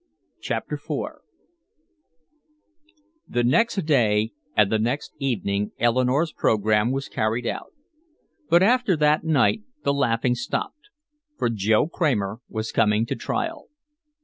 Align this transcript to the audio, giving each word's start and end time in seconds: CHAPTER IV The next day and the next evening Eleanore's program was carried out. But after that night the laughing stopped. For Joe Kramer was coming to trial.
CHAPTER 0.39 0.77
IV 0.83 1.21
The 3.29 3.43
next 3.43 3.75
day 3.85 4.31
and 4.57 4.71
the 4.71 4.79
next 4.79 5.13
evening 5.19 5.73
Eleanore's 5.77 6.31
program 6.33 6.89
was 6.91 7.07
carried 7.07 7.45
out. 7.45 7.71
But 8.49 8.63
after 8.63 8.97
that 8.97 9.23
night 9.23 9.61
the 9.83 9.93
laughing 9.93 10.33
stopped. 10.33 10.89
For 11.37 11.49
Joe 11.49 11.87
Kramer 11.87 12.39
was 12.49 12.71
coming 12.71 13.05
to 13.05 13.15
trial. 13.15 13.67